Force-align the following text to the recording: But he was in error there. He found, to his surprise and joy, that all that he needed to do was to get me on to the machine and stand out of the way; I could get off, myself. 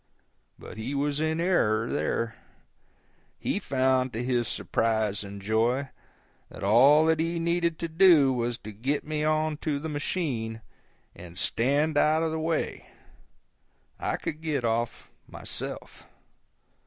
But 0.57 0.77
he 0.79 0.95
was 0.95 1.19
in 1.19 1.39
error 1.39 1.87
there. 1.87 2.33
He 3.37 3.59
found, 3.59 4.13
to 4.13 4.23
his 4.23 4.47
surprise 4.47 5.23
and 5.23 5.39
joy, 5.39 5.89
that 6.49 6.63
all 6.63 7.05
that 7.05 7.19
he 7.19 7.37
needed 7.37 7.77
to 7.77 7.87
do 7.87 8.33
was 8.33 8.57
to 8.57 8.71
get 8.71 9.03
me 9.03 9.23
on 9.23 9.57
to 9.57 9.77
the 9.77 9.89
machine 9.89 10.63
and 11.15 11.37
stand 11.37 11.99
out 11.99 12.23
of 12.23 12.31
the 12.31 12.39
way; 12.39 12.87
I 13.99 14.17
could 14.17 14.41
get 14.41 14.65
off, 14.65 15.07
myself. 15.27 16.07